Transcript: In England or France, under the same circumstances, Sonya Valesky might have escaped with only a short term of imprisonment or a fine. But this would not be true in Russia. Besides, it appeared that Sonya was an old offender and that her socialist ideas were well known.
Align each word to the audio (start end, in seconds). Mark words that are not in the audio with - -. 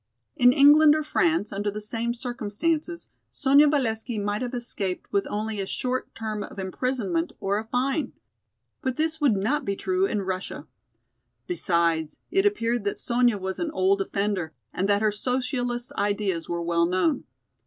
In 0.35 0.51
England 0.51 0.95
or 0.95 1.03
France, 1.03 1.53
under 1.53 1.69
the 1.69 1.79
same 1.79 2.15
circumstances, 2.15 3.09
Sonya 3.29 3.67
Valesky 3.67 4.17
might 4.17 4.41
have 4.41 4.55
escaped 4.55 5.13
with 5.13 5.27
only 5.29 5.59
a 5.59 5.67
short 5.67 6.15
term 6.15 6.41
of 6.43 6.57
imprisonment 6.57 7.33
or 7.39 7.59
a 7.59 7.65
fine. 7.67 8.13
But 8.81 8.95
this 8.95 9.21
would 9.21 9.37
not 9.37 9.63
be 9.63 9.75
true 9.75 10.07
in 10.07 10.23
Russia. 10.23 10.65
Besides, 11.45 12.17
it 12.31 12.47
appeared 12.47 12.83
that 12.83 12.97
Sonya 12.97 13.37
was 13.37 13.59
an 13.59 13.69
old 13.69 14.01
offender 14.01 14.55
and 14.73 14.89
that 14.89 15.03
her 15.03 15.11
socialist 15.11 15.93
ideas 15.93 16.49
were 16.49 16.63
well 16.63 16.87
known. 16.87 17.25